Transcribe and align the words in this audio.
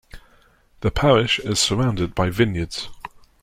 The 0.79 0.89
parish 0.89 1.37
is 1.37 1.59
surrounded 1.59 2.15
by 2.15 2.31
vineyards. 2.31 2.89